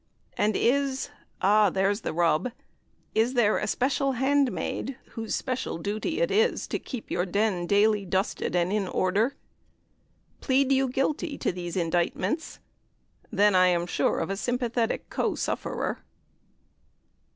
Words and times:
and 0.35 0.55
is 0.57 1.11
ah! 1.43 1.69
there's 1.69 2.01
the 2.01 2.11
rub! 2.11 2.51
is 3.13 3.35
there 3.35 3.59
a 3.59 3.67
special 3.67 4.13
hand 4.13 4.51
maid, 4.51 4.97
whose 5.09 5.35
special 5.35 5.77
duty 5.77 6.19
it 6.19 6.31
is 6.31 6.65
to 6.65 6.79
keep 6.79 7.11
your 7.11 7.23
den 7.23 7.67
daily 7.67 8.03
dusted 8.03 8.55
and 8.55 8.73
in 8.73 8.87
order? 8.87 9.35
Plead 10.39 10.71
you 10.71 10.87
guilty 10.87 11.37
to 11.37 11.51
these 11.51 11.77
indictments? 11.77 12.59
then 13.29 13.53
am 13.53 13.83
I 13.83 13.85
sure 13.85 14.17
of 14.17 14.31
a 14.31 14.37
sympathetic 14.37 15.07
co 15.11 15.35
sufferer. 15.35 15.99